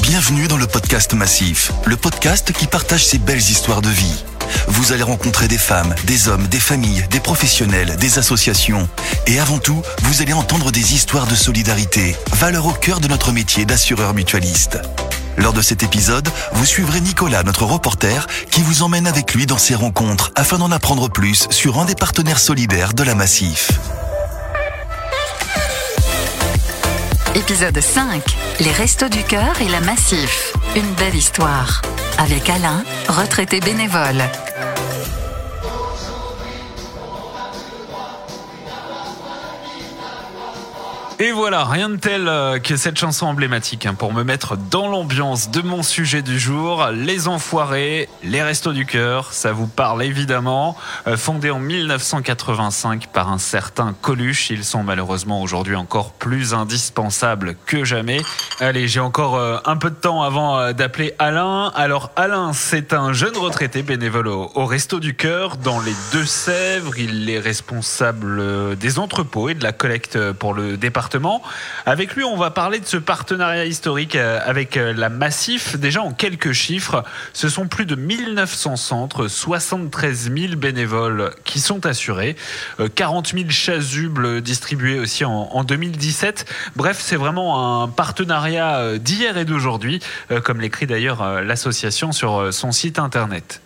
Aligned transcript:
Bienvenue 0.00 0.46
dans 0.46 0.56
le 0.56 0.68
podcast 0.68 1.14
Massif, 1.14 1.72
le 1.84 1.96
podcast 1.96 2.52
qui 2.52 2.68
partage 2.68 3.04
ses 3.04 3.18
belles 3.18 3.38
histoires 3.38 3.82
de 3.82 3.88
vie. 3.88 4.24
Vous 4.68 4.92
allez 4.92 5.02
rencontrer 5.02 5.48
des 5.48 5.58
femmes, 5.58 5.96
des 6.04 6.28
hommes, 6.28 6.46
des 6.46 6.60
familles, 6.60 7.04
des 7.10 7.18
professionnels, 7.18 7.96
des 7.96 8.20
associations. 8.20 8.88
Et 9.26 9.40
avant 9.40 9.58
tout, 9.58 9.82
vous 10.04 10.22
allez 10.22 10.32
entendre 10.32 10.70
des 10.70 10.94
histoires 10.94 11.26
de 11.26 11.34
solidarité, 11.34 12.14
valeur 12.34 12.66
au 12.66 12.72
cœur 12.72 13.00
de 13.00 13.08
notre 13.08 13.32
métier 13.32 13.64
d'assureur 13.64 14.14
mutualiste. 14.14 14.78
Lors 15.36 15.52
de 15.52 15.60
cet 15.60 15.82
épisode, 15.82 16.28
vous 16.52 16.64
suivrez 16.64 17.00
Nicolas, 17.00 17.42
notre 17.42 17.64
reporter, 17.64 18.28
qui 18.52 18.62
vous 18.62 18.84
emmène 18.84 19.08
avec 19.08 19.34
lui 19.34 19.46
dans 19.46 19.58
ses 19.58 19.74
rencontres 19.74 20.30
afin 20.36 20.58
d'en 20.58 20.70
apprendre 20.70 21.10
plus 21.10 21.48
sur 21.50 21.80
un 21.80 21.84
des 21.84 21.96
partenaires 21.96 22.38
solidaires 22.38 22.94
de 22.94 23.02
la 23.02 23.16
Massif. 23.16 23.72
Épisode 27.34 27.80
5. 27.80 28.22
Les 28.60 28.70
Restos 28.70 29.08
du 29.08 29.24
Cœur 29.24 29.60
et 29.60 29.68
la 29.68 29.80
Massif. 29.80 30.52
Une 30.76 30.94
belle 30.94 31.16
histoire. 31.16 31.82
Avec 32.16 32.48
Alain, 32.48 32.84
retraité 33.08 33.58
bénévole. 33.58 34.22
Et 41.20 41.30
voilà, 41.30 41.64
rien 41.64 41.90
de 41.90 41.96
tel 41.96 42.26
euh, 42.26 42.58
que 42.58 42.76
cette 42.76 42.98
chanson 42.98 43.26
emblématique 43.26 43.86
hein, 43.86 43.94
pour 43.94 44.12
me 44.12 44.24
mettre 44.24 44.56
dans 44.56 44.88
l'ambiance 44.88 45.48
de 45.48 45.62
mon 45.62 45.84
sujet 45.84 46.22
du 46.22 46.40
jour, 46.40 46.88
Les 46.92 47.28
Enfoirés, 47.28 48.08
les 48.24 48.42
Restos 48.42 48.72
du 48.72 48.84
Cœur, 48.84 49.32
ça 49.32 49.52
vous 49.52 49.68
parle 49.68 50.02
évidemment. 50.02 50.76
Euh, 51.06 51.16
fondé 51.16 51.52
en 51.52 51.60
1985 51.60 53.06
par 53.12 53.30
un 53.30 53.38
certain 53.38 53.94
Coluche, 54.00 54.50
ils 54.50 54.64
sont 54.64 54.82
malheureusement 54.82 55.40
aujourd'hui 55.40 55.76
encore 55.76 56.14
plus 56.14 56.52
indispensables 56.52 57.54
que 57.64 57.84
jamais. 57.84 58.20
Allez, 58.58 58.88
j'ai 58.88 58.98
encore 58.98 59.36
euh, 59.36 59.58
un 59.66 59.76
peu 59.76 59.90
de 59.90 59.94
temps 59.94 60.24
avant 60.24 60.72
d'appeler 60.72 61.14
Alain. 61.20 61.70
Alors 61.76 62.10
Alain, 62.16 62.52
c'est 62.52 62.92
un 62.92 63.12
jeune 63.12 63.36
retraité 63.36 63.84
bénévole 63.84 64.26
au 64.26 64.66
Resto 64.66 64.98
du 64.98 65.14
Cœur 65.14 65.58
dans 65.58 65.78
les 65.78 65.94
Deux-Sèvres. 66.10 66.98
Il 66.98 67.30
est 67.30 67.38
responsable 67.38 68.76
des 68.76 68.98
entrepôts 68.98 69.48
et 69.48 69.54
de 69.54 69.62
la 69.62 69.70
collecte 69.70 70.32
pour 70.32 70.54
le 70.54 70.76
département 70.76 71.03
avec 71.86 72.14
lui, 72.14 72.24
on 72.24 72.36
va 72.36 72.50
parler 72.50 72.80
de 72.80 72.86
ce 72.86 72.96
partenariat 72.96 73.64
historique 73.64 74.16
euh, 74.16 74.40
avec 74.44 74.76
euh, 74.76 74.92
la 74.92 75.08
Massif. 75.08 75.76
Déjà 75.76 76.02
en 76.02 76.12
quelques 76.12 76.52
chiffres, 76.52 77.04
ce 77.32 77.48
sont 77.48 77.68
plus 77.68 77.86
de 77.86 77.94
1900 77.94 78.76
centres, 78.76 79.28
73 79.28 80.32
000 80.34 80.56
bénévoles 80.56 81.32
qui 81.44 81.60
sont 81.60 81.86
assurés, 81.86 82.36
40 82.94 83.34
euh, 83.34 83.38
000 83.38 83.50
chasubles 83.50 84.40
distribués 84.40 84.98
aussi 84.98 85.24
en 85.24 85.64
2017. 85.64 86.46
Bref, 86.76 86.98
c'est 87.00 87.16
vraiment 87.16 87.82
un 87.82 87.88
partenariat 87.88 88.98
d'hier 88.98 89.36
et 89.38 89.44
d'aujourd'hui, 89.44 90.00
comme 90.42 90.60
l'écrit 90.60 90.86
d'ailleurs 90.86 91.42
l'association 91.42 92.12
sur 92.12 92.52
son 92.52 92.72
site 92.72 92.98
internet. 92.98 93.60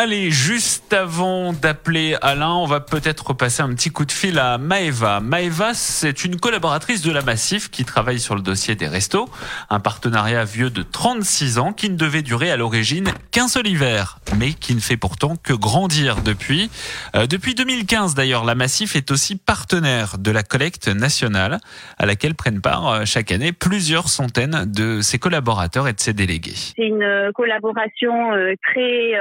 Allez, 0.00 0.30
juste 0.30 0.92
avant 0.92 1.52
d'appeler 1.52 2.16
Alain, 2.22 2.52
on 2.52 2.66
va 2.66 2.78
peut-être 2.78 3.32
passer 3.32 3.62
un 3.62 3.74
petit 3.74 3.90
coup 3.90 4.04
de 4.04 4.12
fil 4.12 4.38
à 4.38 4.56
Maeva. 4.56 5.18
Maeva, 5.18 5.74
c'est 5.74 6.24
une 6.24 6.38
collaboratrice 6.38 7.02
de 7.02 7.10
la 7.10 7.20
Massif 7.22 7.68
qui 7.68 7.84
travaille 7.84 8.20
sur 8.20 8.36
le 8.36 8.40
dossier 8.40 8.76
des 8.76 8.86
restos. 8.86 9.28
Un 9.70 9.80
partenariat 9.80 10.44
vieux 10.44 10.70
de 10.70 10.84
36 10.84 11.58
ans 11.58 11.72
qui 11.72 11.90
ne 11.90 11.96
devait 11.96 12.22
durer 12.22 12.52
à 12.52 12.56
l'origine 12.56 13.08
qu'un 13.32 13.48
seul 13.48 13.66
hiver, 13.66 14.20
mais 14.38 14.52
qui 14.52 14.76
ne 14.76 14.80
fait 14.80 14.96
pourtant 14.96 15.34
que 15.34 15.52
grandir 15.52 16.22
depuis. 16.22 16.70
Euh, 17.16 17.26
depuis 17.26 17.56
2015 17.56 18.14
d'ailleurs, 18.14 18.44
la 18.44 18.54
Massif 18.54 18.94
est 18.94 19.10
aussi 19.10 19.34
partenaire 19.34 20.16
de 20.16 20.30
la 20.30 20.44
collecte 20.44 20.86
nationale 20.86 21.58
à 21.98 22.06
laquelle 22.06 22.36
prennent 22.36 22.60
part 22.60 22.88
euh, 22.88 23.04
chaque 23.04 23.32
année 23.32 23.50
plusieurs 23.50 24.10
centaines 24.10 24.64
de 24.64 25.00
ses 25.00 25.18
collaborateurs 25.18 25.88
et 25.88 25.92
de 25.92 25.98
ses 25.98 26.12
délégués. 26.12 26.54
C'est 26.76 26.86
une 26.86 27.32
collaboration 27.34 28.32
euh, 28.32 28.54
très 28.62 29.16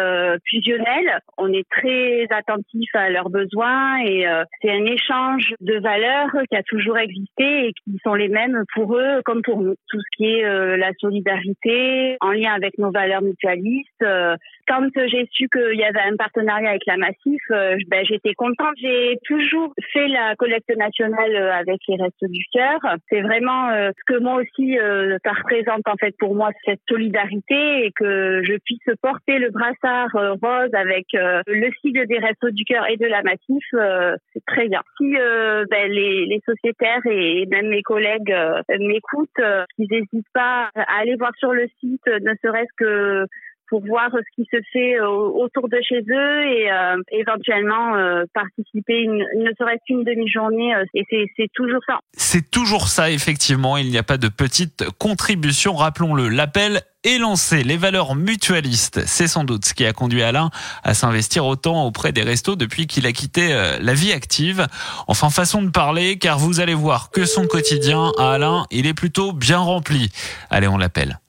on 1.37 1.51
est 1.53 1.67
très 1.69 2.25
attentif 2.31 2.89
à 2.93 3.09
leurs 3.09 3.29
besoins 3.29 3.99
et 3.99 4.27
euh, 4.27 4.43
c'est 4.61 4.71
un 4.71 4.85
échange 4.85 5.53
de 5.61 5.79
valeurs 5.79 6.31
qui 6.49 6.55
a 6.55 6.63
toujours 6.63 6.97
existé 6.97 7.67
et 7.67 7.73
qui 7.73 7.97
sont 8.03 8.15
les 8.15 8.27
mêmes 8.27 8.63
pour 8.73 8.97
eux 8.97 9.21
comme 9.25 9.41
pour 9.41 9.61
nous. 9.61 9.75
Tout 9.89 9.99
ce 9.99 10.17
qui 10.17 10.25
est 10.25 10.45
euh, 10.45 10.77
la 10.77 10.91
solidarité 10.99 12.17
en 12.21 12.31
lien 12.31 12.53
avec 12.53 12.77
nos 12.77 12.91
valeurs 12.91 13.21
mutualistes. 13.21 14.03
Euh, 14.03 14.35
quand 14.67 14.87
j'ai 14.95 15.27
su 15.31 15.47
qu'il 15.49 15.77
y 15.77 15.83
avait 15.83 16.01
un 16.01 16.15
partenariat 16.17 16.69
avec 16.69 16.85
la 16.87 16.97
Massif, 16.97 17.41
ben, 17.49 18.03
j'étais 18.03 18.33
contente. 18.33 18.75
J'ai 18.77 19.17
toujours 19.25 19.73
fait 19.93 20.07
la 20.09 20.35
collecte 20.35 20.69
nationale 20.75 21.35
avec 21.35 21.79
les 21.87 21.95
Restes 21.95 22.25
du 22.29 22.43
Cœur. 22.51 22.79
C'est 23.09 23.21
vraiment 23.21 23.69
ce 23.71 24.13
que 24.13 24.19
moi 24.19 24.41
aussi 24.41 24.77
ça 25.23 25.31
représente 25.31 25.87
en 25.87 25.95
fait 25.95 26.13
pour 26.19 26.35
moi 26.35 26.49
cette 26.65 26.81
solidarité 26.89 27.85
et 27.85 27.91
que 27.95 28.41
je 28.43 28.57
puisse 28.65 28.95
porter 29.01 29.39
le 29.39 29.51
brassard 29.51 30.37
avec 30.73 31.07
euh, 31.15 31.41
le 31.47 31.69
sigle 31.81 32.07
des 32.07 32.19
Restos 32.19 32.51
du 32.51 32.63
Cœur 32.65 32.87
et 32.89 32.97
de 32.97 33.05
la 33.05 33.23
Massif, 33.23 33.63
euh, 33.73 34.15
c'est 34.33 34.45
très 34.45 34.67
bien. 34.67 34.81
Si 34.97 35.15
euh, 35.17 35.65
ben, 35.69 35.91
les, 35.91 36.25
les, 36.25 36.41
sociétaires 36.45 37.05
et 37.05 37.45
même 37.47 37.67
mes 37.67 37.81
collègues 37.81 38.33
m'écoutent, 38.79 39.29
ils 39.77 39.87
n'hésitent 39.89 40.31
pas 40.33 40.69
à 40.75 40.99
aller 40.99 41.15
voir 41.15 41.31
sur 41.37 41.53
le 41.53 41.67
site, 41.79 42.05
ne 42.07 42.33
serait-ce 42.41 42.73
que 42.77 43.25
pour 43.69 43.85
voir 43.85 44.09
ce 44.11 44.35
qui 44.35 44.47
se 44.51 44.57
fait 44.71 44.99
autour 44.99 45.69
de 45.69 45.77
chez 45.81 45.99
eux 45.99 46.43
et 46.45 46.69
éventuellement 47.11 47.93
participer 48.33 49.01
une, 49.01 49.25
ne 49.35 49.51
serait-ce 49.57 49.83
qu'une 49.85 50.03
demi-journée 50.03 50.73
et 50.93 51.05
c'est 51.09 51.47
toujours 51.53 51.81
ça. 51.85 51.99
C'est 52.13 52.49
toujours 52.49 52.87
ça 52.87 53.11
effectivement, 53.11 53.77
il 53.77 53.89
n'y 53.89 53.97
a 53.97 54.03
pas 54.03 54.17
de 54.17 54.27
petite 54.27 54.85
contribution, 54.99 55.75
rappelons-le. 55.75 56.29
L'appel 56.29 56.81
et 57.03 57.17
lancer 57.17 57.63
les 57.63 57.77
valeurs 57.77 58.15
mutualistes. 58.15 59.01
C'est 59.05 59.27
sans 59.27 59.43
doute 59.43 59.65
ce 59.65 59.73
qui 59.73 59.85
a 59.85 59.93
conduit 59.93 60.23
Alain 60.23 60.49
à 60.83 60.93
s'investir 60.93 61.45
autant 61.45 61.85
auprès 61.85 62.11
des 62.11 62.23
restos 62.23 62.55
depuis 62.55 62.87
qu'il 62.87 63.05
a 63.05 63.11
quitté 63.11 63.53
euh, 63.53 63.77
la 63.79 63.93
vie 63.93 64.11
active. 64.11 64.67
Enfin, 65.07 65.29
façon 65.29 65.61
de 65.61 65.69
parler, 65.69 66.17
car 66.17 66.37
vous 66.37 66.59
allez 66.59 66.73
voir 66.73 67.09
que 67.11 67.25
son 67.25 67.47
quotidien 67.47 68.11
à 68.17 68.31
Alain, 68.31 68.65
il 68.71 68.87
est 68.87 68.93
plutôt 68.93 69.31
bien 69.31 69.59
rempli. 69.59 70.09
Allez, 70.49 70.67
on 70.67 70.77
l'appelle. 70.77 71.19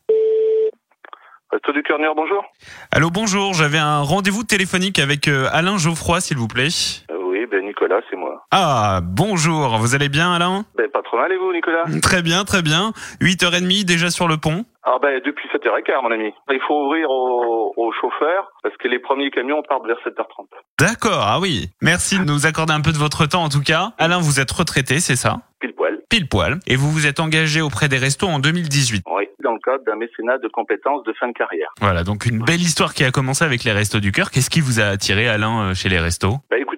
Resto 1.51 1.73
du 1.73 1.83
Cœur 1.83 1.99
bonjour. 2.15 2.45
Allô, 2.93 3.09
bonjour. 3.11 3.55
J'avais 3.55 3.79
un 3.79 4.03
rendez-vous 4.03 4.45
téléphonique 4.45 4.99
avec 4.99 5.29
euh, 5.29 5.49
Alain 5.51 5.79
Geoffroy, 5.79 6.21
s'il 6.21 6.37
vous 6.37 6.47
plaît. 6.47 6.69
Euh, 7.11 7.17
oui, 7.23 7.47
ben 7.51 7.65
Nicolas, 7.65 8.01
c'est 8.11 8.17
moi. 8.17 8.45
Ah, 8.51 9.01
bonjour. 9.03 9.79
Vous 9.79 9.95
allez 9.95 10.11
bien, 10.11 10.35
Alain? 10.35 10.67
Ben, 10.77 10.91
pas 10.91 11.01
trop 11.01 11.17
mal, 11.17 11.33
et 11.33 11.39
vous, 11.39 11.51
Nicolas? 11.53 11.85
Très 12.03 12.21
bien, 12.21 12.45
très 12.45 12.61
bien. 12.61 12.93
8h30 13.23 13.87
déjà 13.87 14.11
sur 14.11 14.29
le 14.29 14.37
pont 14.37 14.65
ah 14.91 14.97
ben 15.03 15.21
depuis 15.23 15.47
7h15 15.49 16.03
mon 16.03 16.11
ami. 16.11 16.33
Il 16.51 16.61
faut 16.67 16.87
ouvrir 16.87 17.11
aux, 17.11 17.75
aux, 17.77 17.93
chauffeurs 17.93 18.51
parce 18.63 18.75
que 18.79 18.89
les 18.89 18.99
premiers 18.99 19.31
camions 19.31 19.63
partent 19.69 19.87
vers 19.87 19.99
7h30. 19.99 20.47
D'accord, 20.81 21.25
ah 21.27 21.39
oui. 21.41 21.67
Merci 21.83 22.19
de 22.19 22.25
nous 22.25 22.47
accorder 22.47 22.73
un 22.73 22.81
peu 22.81 22.93
de 22.93 22.97
votre 22.97 23.27
temps 23.27 23.45
en 23.45 23.49
tout 23.51 23.61
cas. 23.61 23.93
Alain, 23.99 24.19
vous 24.19 24.41
êtes 24.41 24.51
retraité, 24.51 24.99
c'est 25.01 25.17
ça? 25.17 25.41
Pile 25.61 25.75
poil. 25.75 25.99
Pile 26.09 26.27
poil. 26.27 26.59
Et 26.67 26.77
vous 26.77 26.91
vous 26.91 27.07
êtes 27.07 27.21
engagé 27.21 27.61
auprès 27.61 27.89
des 27.89 27.99
restos 27.99 28.29
en 28.29 28.39
2018. 28.39 29.05
Oui, 29.11 29.28
dans 29.49 29.55
le 29.55 29.61
cadre 29.61 29.85
d'un 29.85 29.97
mécénat 29.97 30.37
de 30.39 30.49
compétences 30.49 31.03
de 31.05 31.13
fin 31.15 31.29
de 31.29 31.33
carrière. 31.33 31.73
Voilà, 31.81 32.05
donc 32.05 32.27
une 32.27 32.45
belle 32.45 32.61
histoire 32.61 32.93
qui 32.93 33.03
a 33.03 33.11
commencé 33.11 33.45
avec 33.45 33.65
les 33.65 33.73
restos 33.73 34.01
du 34.01 34.13
cœur. 34.13 34.31
Qu'est-ce 34.31 34.51
qui 34.51 34.61
vous 34.61 34.79
a 34.79 34.85
attiré 34.85 35.27
Alain 35.27 35.71
euh, 35.71 35.75
chez 35.75 35.89
les 35.89 35.99
restos? 35.99 36.37
Bah 36.51 36.59
écoutez, 36.59 36.78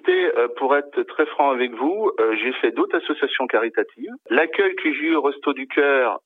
pour 0.61 0.75
être 0.75 1.01
très 1.07 1.25
franc 1.25 1.49
avec 1.49 1.73
vous, 1.73 2.11
euh, 2.19 2.35
j'ai 2.39 2.53
fait 2.61 2.69
d'autres 2.69 2.95
associations 2.95 3.47
caritatives. 3.47 4.11
L'accueil 4.29 4.75
que 4.75 4.93
j'ai 4.93 5.07
eu 5.07 5.15
au 5.15 5.21
Resto 5.23 5.53
du 5.53 5.67
Cœur 5.67 6.19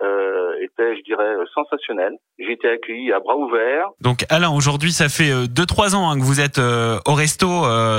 était, 0.62 0.98
je 0.98 1.04
dirais, 1.04 1.36
sensationnel. 1.54 2.12
J'ai 2.38 2.52
été 2.52 2.68
accueilli 2.68 3.14
à 3.14 3.22
bras 3.22 3.38
ouverts. 3.38 3.88
Donc 4.02 4.26
Alain, 4.30 4.50
aujourd'hui, 4.50 4.92
ça 4.92 5.08
fait 5.08 5.32
2-3 5.48 5.96
ans 5.96 6.12
hein, 6.12 6.20
que 6.20 6.24
vous 6.24 6.42
êtes 6.42 6.60
au 6.60 7.14
resto 7.14 7.48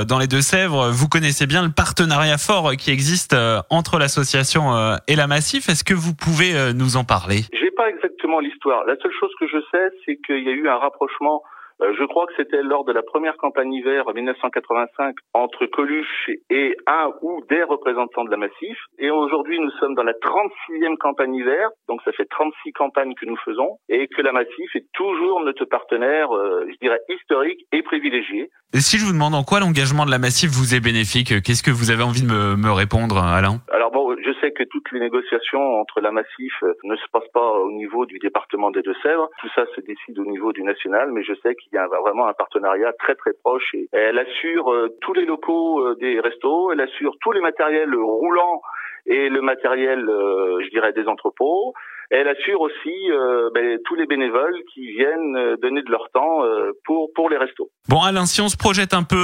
dans 0.05 0.19
les 0.19 0.27
Deux-Sèvres. 0.27 0.91
Vous 0.91 1.09
connaissez 1.09 1.47
bien 1.47 1.63
le 1.63 1.71
partenariat 1.75 2.37
fort 2.37 2.71
qui 2.77 2.91
existe 2.91 3.35
entre 3.71 3.97
l'association 3.97 4.61
et 5.07 5.15
la 5.15 5.25
Massif. 5.25 5.69
Est-ce 5.69 5.83
que 5.83 5.95
vous 5.95 6.13
pouvez 6.13 6.53
nous 6.75 6.97
en 6.97 7.03
parler? 7.03 7.49
J'ai 7.53 7.71
pas 7.71 7.89
exactement 7.89 8.39
l'histoire. 8.39 8.85
La 8.85 8.95
seule 8.97 9.13
chose 9.19 9.31
que 9.39 9.47
je 9.47 9.57
sais, 9.71 9.89
c'est 10.05 10.17
qu'il 10.25 10.43
y 10.43 10.49
a 10.49 10.53
eu 10.53 10.67
un 10.67 10.77
rapprochement 10.77 11.41
euh, 11.45 11.49
je 11.79 12.05
crois 12.05 12.25
que 12.25 12.33
c'était 12.37 12.63
lors 12.63 12.85
de 12.85 12.91
la 12.91 13.03
première 13.03 13.37
campagne 13.37 13.73
hiver 13.73 14.05
1985 14.13 15.15
entre 15.33 15.65
Coluche 15.67 16.29
et 16.49 16.75
un 16.87 17.11
ou 17.21 17.43
des 17.49 17.63
représentants 17.63 18.23
de 18.23 18.31
la 18.31 18.37
Massif. 18.37 18.77
Et 18.97 19.11
aujourd'hui, 19.11 19.59
nous 19.59 19.71
sommes 19.79 19.95
dans 19.95 20.03
la 20.03 20.13
36e 20.13 20.97
campagne 20.97 21.35
hiver, 21.35 21.69
donc 21.87 22.01
ça 22.03 22.11
fait 22.11 22.25
36 22.25 22.71
campagnes 22.73 23.13
que 23.13 23.25
nous 23.25 23.37
faisons, 23.37 23.77
et 23.89 24.07
que 24.07 24.21
la 24.21 24.31
Massif 24.31 24.75
est 24.75 24.87
toujours 24.93 25.41
notre 25.41 25.65
partenaire, 25.65 26.35
euh, 26.35 26.65
je 26.67 26.77
dirais, 26.81 26.99
historique 27.09 27.65
et 27.71 27.83
privilégié. 27.83 28.49
Et 28.73 28.79
si 28.79 28.97
je 28.97 29.05
vous 29.05 29.13
demande 29.13 29.35
en 29.35 29.43
quoi 29.43 29.59
l'engagement 29.59 30.05
de 30.05 30.11
la 30.11 30.19
Massif 30.19 30.49
vous 30.49 30.75
est 30.75 30.83
bénéfique, 30.83 31.41
qu'est-ce 31.41 31.63
que 31.63 31.71
vous 31.71 31.91
avez 31.91 32.03
envie 32.03 32.21
de 32.21 32.27
me, 32.27 32.55
me 32.57 32.71
répondre, 32.71 33.17
Alain? 33.17 33.61
Alors 33.71 33.91
bon, 33.91 34.15
je 34.21 34.33
sais 34.41 34.51
que 34.51 34.63
toutes 34.63 34.91
les 34.91 34.99
négociations 34.99 35.79
entre 35.79 36.01
la 36.01 36.11
Massif 36.11 36.53
euh, 36.63 36.73
ne 36.83 36.95
se 36.95 37.05
passent 37.11 37.31
pas 37.33 37.51
au 37.59 37.71
niveau 37.71 38.05
du 38.05 38.19
département 38.19 38.71
des 38.71 38.81
Deux-Sèvres. 38.81 39.29
Tout 39.39 39.49
ça 39.55 39.65
se 39.75 39.81
décide 39.81 40.19
au 40.19 40.25
niveau 40.25 40.51
du 40.51 40.63
national, 40.63 41.11
mais 41.11 41.23
je 41.23 41.33
sais 41.43 41.55
qu'il 41.55 41.66
y 41.75 41.77
a 41.77 41.87
vraiment 41.87 42.27
un 42.27 42.33
partenariat 42.33 42.93
très 42.99 43.15
très 43.15 43.33
proche. 43.43 43.73
Et 43.73 43.87
elle 43.91 44.19
assure 44.19 44.73
tous 45.01 45.13
les 45.13 45.25
locaux 45.25 45.95
des 45.95 46.19
restos, 46.19 46.71
elle 46.71 46.81
assure 46.81 47.13
tous 47.21 47.31
les 47.31 47.41
matériels 47.41 47.93
roulants 47.95 48.61
et 49.05 49.29
le 49.29 49.41
matériel, 49.41 50.05
je 50.05 50.69
dirais, 50.69 50.93
des 50.93 51.07
entrepôts. 51.07 51.73
Elle 52.09 52.27
assure 52.29 52.61
aussi 52.61 53.11
euh, 53.11 53.49
ben, 53.53 53.77
tous 53.83 53.95
les 53.95 54.05
bénévoles 54.05 54.55
qui 54.73 54.91
viennent 54.91 55.35
euh, 55.35 55.57
donner 55.61 55.81
de 55.81 55.91
leur 55.91 56.09
temps 56.13 56.41
euh, 56.43 56.71
pour 56.85 57.09
pour 57.13 57.29
les 57.29 57.35
restos. 57.35 57.69
Bon 57.89 58.01
Alain, 58.01 58.25
si 58.25 58.39
on 58.39 58.47
se 58.47 58.55
projette 58.55 58.93
un 58.93 59.03
peu 59.03 59.17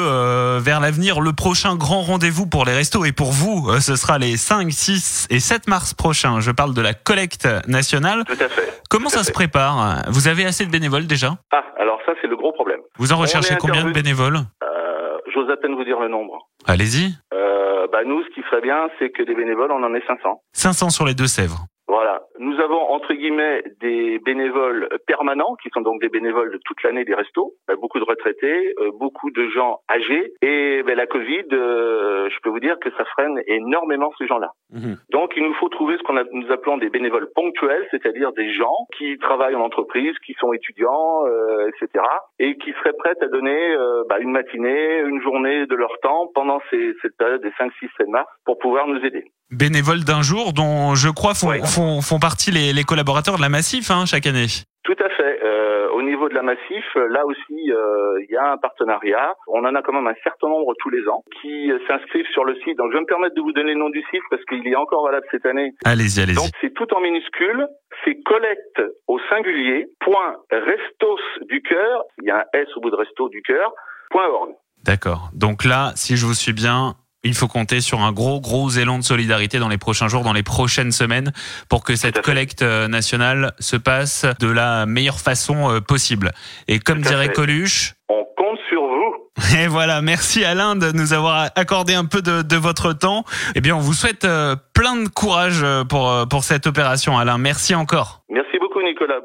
vers 0.59 0.79
l'avenir, 0.79 1.21
le 1.21 1.31
prochain 1.31 1.75
grand 1.75 2.01
rendez-vous 2.01 2.47
pour 2.47 2.65
les 2.65 2.73
restos 2.73 3.05
et 3.05 3.11
pour 3.11 3.31
vous, 3.31 3.71
ce 3.79 3.95
sera 3.95 4.17
les 4.17 4.37
5, 4.37 4.71
6 4.71 5.27
et 5.29 5.39
7 5.39 5.67
mars 5.67 5.93
prochains. 5.93 6.39
Je 6.39 6.51
parle 6.51 6.73
de 6.73 6.81
la 6.81 6.93
collecte 6.93 7.47
nationale. 7.67 8.23
Tout 8.25 8.33
à 8.33 8.49
fait. 8.49 8.81
Comment 8.89 9.09
ça 9.09 9.23
se 9.23 9.31
prépare? 9.31 10.03
Vous 10.09 10.27
avez 10.27 10.45
assez 10.45 10.65
de 10.65 10.71
bénévoles 10.71 11.07
déjà? 11.07 11.35
Ah, 11.51 11.63
alors 11.77 11.99
c'est 12.23 12.29
le 12.29 12.37
gros 12.37 12.53
problème. 12.53 12.79
Vous 12.97 13.11
en 13.11 13.17
recherchez 13.17 13.55
combien 13.59 13.83
de 13.83 13.91
bénévoles 13.91 14.39
J'ose 15.33 15.49
à 15.49 15.57
peine 15.57 15.75
vous 15.75 15.83
dire 15.83 15.99
le 15.99 16.07
nombre. 16.07 16.47
Allez-y. 16.65 17.13
bah 17.91 18.03
nous, 18.05 18.23
ce 18.23 18.29
qui 18.33 18.41
serait 18.49 18.61
bien, 18.61 18.87
c'est 18.97 19.09
que 19.09 19.23
des 19.23 19.35
bénévoles, 19.35 19.71
on 19.71 19.83
en 19.83 19.93
ait 19.93 20.03
500. 20.07 20.41
500 20.53 20.89
sur 20.89 21.05
les 21.05 21.13
Deux-Sèvres. 21.13 21.65
Voilà. 21.87 22.22
Nous 22.39 22.59
avons 22.59 22.89
entre 22.89 23.13
guillemets 23.13 23.63
des 23.79 24.19
bénévoles 24.19 24.89
permanents 25.07 25.55
qui 25.61 25.69
sont 25.69 25.81
donc 25.81 26.01
des 26.01 26.09
bénévoles 26.09 26.51
de 26.51 26.59
toute 26.65 26.81
l'année 26.83 27.05
des 27.05 27.13
restos. 27.13 27.53
Ben, 27.67 27.75
beaucoup 27.75 27.99
de 27.99 28.05
retraités, 28.05 28.73
euh, 28.79 28.91
beaucoup 28.99 29.31
de 29.31 29.47
gens 29.49 29.81
âgés. 29.89 30.33
Et 30.41 30.83
ben, 30.83 30.95
la 30.95 31.07
Covid, 31.07 31.45
euh, 31.51 32.29
je 32.29 32.39
peux 32.41 32.49
vous 32.49 32.59
dire 32.59 32.79
que 32.79 32.89
ça 32.91 33.05
freine 33.05 33.41
énormément 33.47 34.11
ces 34.17 34.27
gens-là. 34.27 34.51
Mhm. 34.71 34.97
Donc 35.11 35.33
il 35.35 35.43
nous 35.43 35.53
faut 35.55 35.69
trouver 35.69 35.97
ce 35.97 36.03
qu'on 36.03 36.13
nous 36.31 36.51
appelons 36.51 36.77
des 36.77 36.89
bénévoles 36.89 37.29
ponctuels, 37.35 37.87
c'est-à-dire 37.91 38.31
des 38.33 38.51
gens 38.53 38.75
qui 38.97 39.17
travaillent 39.19 39.55
en 39.55 39.61
entreprise, 39.61 40.17
qui 40.25 40.33
sont 40.33 40.53
étudiants, 40.53 41.25
euh, 41.25 41.69
etc. 41.69 42.03
Et 42.39 42.57
qui 42.57 42.71
seraient 42.73 42.93
prêts 42.93 43.15
à 43.21 43.27
donner 43.27 43.75
ben, 44.09 44.17
une 44.19 44.31
matinée, 44.31 44.99
une 44.99 45.21
journée 45.21 45.65
de 45.65 45.75
leur 45.75 45.99
temps 46.01 46.29
pendant 46.33 46.61
ces, 46.69 46.93
cette 47.01 47.15
période 47.17 47.41
des 47.41 47.51
5, 47.57 47.71
6, 47.79 47.87
7 47.97 48.07
mars 48.07 48.29
pour 48.45 48.57
pouvoir 48.57 48.87
nous 48.87 49.03
aider 49.05 49.25
bénévoles 49.53 50.03
d'un 50.03 50.21
jour 50.21 50.53
dont 50.53 50.95
je 50.95 51.09
crois 51.09 51.33
font, 51.33 51.51
font, 51.63 52.01
font 52.01 52.19
partie 52.19 52.51
les, 52.51 52.73
les, 52.73 52.83
collaborateurs 52.83 53.37
de 53.37 53.41
la 53.41 53.49
Massif 53.49 53.91
hein, 53.91 54.05
chaque 54.05 54.25
année. 54.25 54.47
Tout 54.83 54.97
à 54.99 55.09
fait. 55.09 55.39
Euh, 55.43 55.89
au 55.91 56.01
niveau 56.01 56.27
de 56.27 56.33
la 56.33 56.41
Massif, 56.41 56.83
là 56.95 57.25
aussi, 57.25 57.71
euh, 57.71 58.19
il 58.21 58.27
y 58.29 58.35
a 58.35 58.51
un 58.51 58.57
partenariat. 58.57 59.33
On 59.47 59.63
en 59.63 59.75
a 59.75 59.81
quand 59.81 59.93
même 59.93 60.07
un 60.07 60.15
certain 60.23 60.49
nombre 60.49 60.73
tous 60.79 60.89
les 60.89 61.07
ans 61.07 61.23
qui 61.41 61.71
s'inscrivent 61.87 62.29
sur 62.33 62.43
le 62.43 62.55
site. 62.63 62.77
Donc, 62.77 62.91
je 62.91 62.97
vais 62.97 63.01
me 63.01 63.07
permettre 63.07 63.35
de 63.35 63.41
vous 63.41 63.53
donner 63.53 63.73
le 63.73 63.79
nom 63.79 63.89
du 63.89 64.03
site 64.11 64.23
parce 64.29 64.43
qu'il 64.45 64.67
est 64.67 64.75
encore 64.75 65.05
valable 65.05 65.25
cette 65.31 65.45
année. 65.45 65.71
Allez-y, 65.85 66.21
allez-y. 66.21 66.35
Donc, 66.35 66.51
c'est 66.59 66.73
tout 66.73 66.93
en 66.93 66.99
minuscule. 66.99 67.67
C'est 68.03 68.21
collecte 68.23 68.81
au 69.07 69.19
singulier. 69.29 69.87
Point 70.01 70.35
restos 70.51 71.19
du 71.47 71.61
cœur. 71.61 72.03
Il 72.21 72.27
y 72.27 72.31
a 72.31 72.39
un 72.39 72.59
S 72.59 72.67
au 72.75 72.81
bout 72.81 72.89
de 72.89 72.97
resto 72.97 73.29
du 73.29 73.41
cœur. 73.41 73.71
Point 74.09 74.27
org. 74.27 74.51
D'accord. 74.83 75.29
Donc 75.33 75.63
là, 75.63 75.93
si 75.95 76.17
je 76.17 76.25
vous 76.25 76.33
suis 76.33 76.51
bien, 76.51 76.95
il 77.23 77.33
faut 77.33 77.47
compter 77.47 77.81
sur 77.81 78.01
un 78.01 78.11
gros, 78.11 78.41
gros 78.41 78.69
élan 78.69 78.99
de 78.99 79.03
solidarité 79.03 79.59
dans 79.59 79.69
les 79.69 79.77
prochains 79.77 80.07
jours, 80.07 80.23
dans 80.23 80.33
les 80.33 80.43
prochaines 80.43 80.91
semaines, 80.91 81.31
pour 81.69 81.83
que 81.83 81.95
cette 81.95 82.21
collecte 82.21 82.61
euh, 82.61 82.87
nationale 82.87 83.53
se 83.59 83.77
passe 83.77 84.25
de 84.39 84.49
la 84.49 84.85
meilleure 84.85 85.19
façon 85.19 85.71
euh, 85.71 85.79
possible. 85.79 86.31
Et 86.67 86.79
comme 86.79 87.01
dirait 87.01 87.29
Coluche, 87.29 87.93
on 88.09 88.25
compte 88.35 88.59
sur 88.69 88.81
vous. 88.81 89.15
Et 89.57 89.67
voilà, 89.67 90.01
merci 90.01 90.43
Alain 90.43 90.75
de 90.75 90.91
nous 90.91 91.13
avoir 91.13 91.49
accordé 91.55 91.93
un 91.93 92.05
peu 92.05 92.21
de, 92.21 92.41
de 92.41 92.55
votre 92.57 92.93
temps. 92.93 93.23
Eh 93.55 93.61
bien, 93.61 93.75
on 93.75 93.79
vous 93.79 93.93
souhaite 93.93 94.25
euh, 94.25 94.55
plein 94.73 94.97
de 94.97 95.07
courage 95.07 95.65
pour, 95.89 96.11
pour 96.29 96.43
cette 96.43 96.67
opération, 96.67 97.17
Alain. 97.17 97.37
Merci 97.37 97.73
encore. 97.73 98.21
Merci 98.29 98.59
beaucoup, 98.59 98.81
Nicolas. 98.81 99.21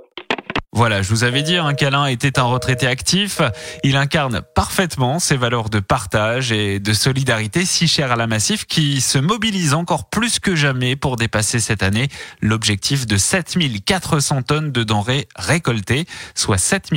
Voilà, 0.72 1.00
je 1.00 1.08
vous 1.08 1.24
avais 1.24 1.42
dit 1.42 1.56
hein, 1.56 1.72
qu'Alain 1.72 2.06
était 2.06 2.38
un 2.38 2.42
retraité 2.42 2.86
actif. 2.86 3.40
Il 3.84 3.96
incarne 3.96 4.42
parfaitement 4.54 5.18
ces 5.18 5.36
valeurs 5.36 5.70
de 5.70 5.80
partage 5.80 6.52
et 6.52 6.78
de 6.78 6.92
solidarité 6.92 7.64
si 7.64 7.88
chères 7.88 8.12
à 8.12 8.16
la 8.16 8.26
Massif 8.26 8.66
qui 8.66 9.00
se 9.00 9.18
mobilise 9.18 9.72
encore 9.72 10.10
plus 10.10 10.38
que 10.40 10.54
jamais 10.54 10.94
pour 10.94 11.16
dépasser 11.16 11.58
cette 11.58 11.82
année 11.82 12.08
l'objectif 12.42 13.06
de 13.06 13.16
7400 13.16 14.42
tonnes 14.42 14.70
de 14.70 14.84
denrées 14.84 15.26
récoltées, 15.36 16.04
soit 16.34 16.58
7 16.58 16.90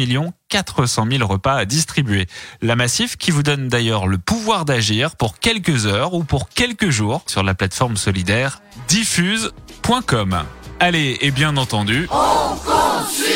400 0.49 1.07
000 1.09 1.25
repas 1.25 1.55
à 1.55 1.65
distribuer. 1.65 2.27
La 2.61 2.75
Massif 2.75 3.15
qui 3.15 3.31
vous 3.31 3.41
donne 3.41 3.69
d'ailleurs 3.69 4.05
le 4.05 4.17
pouvoir 4.17 4.65
d'agir 4.65 5.15
pour 5.15 5.39
quelques 5.39 5.85
heures 5.85 6.13
ou 6.13 6.25
pour 6.25 6.49
quelques 6.49 6.89
jours 6.89 7.23
sur 7.25 7.41
la 7.41 7.55
plateforme 7.55 7.95
solidaire 7.95 8.61
diffuse.com. 8.89 10.43
Allez, 10.81 11.17
et 11.21 11.31
bien 11.31 11.55
entendu... 11.55 12.07
On 12.11 12.55
vous 12.55 13.30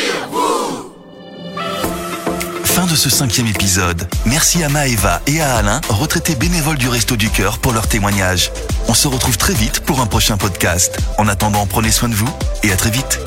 Fin 2.76 2.84
de 2.84 2.94
ce 2.94 3.08
cinquième 3.08 3.46
épisode. 3.46 4.06
Merci 4.26 4.62
à 4.62 4.68
Maëva 4.68 5.22
et 5.26 5.40
à 5.40 5.56
Alain, 5.56 5.80
retraités 5.88 6.34
bénévoles 6.34 6.76
du 6.76 6.90
Resto 6.90 7.16
du 7.16 7.30
Cœur, 7.30 7.58
pour 7.58 7.72
leur 7.72 7.88
témoignage. 7.88 8.52
On 8.86 8.92
se 8.92 9.08
retrouve 9.08 9.38
très 9.38 9.54
vite 9.54 9.80
pour 9.80 10.00
un 10.00 10.06
prochain 10.06 10.36
podcast. 10.36 10.98
En 11.16 11.26
attendant, 11.26 11.66
prenez 11.66 11.90
soin 11.90 12.10
de 12.10 12.14
vous 12.14 12.28
et 12.64 12.72
à 12.72 12.76
très 12.76 12.90
vite. 12.90 13.18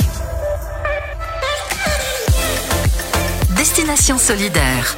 Destination 3.55 4.19
solidaire 4.19 4.95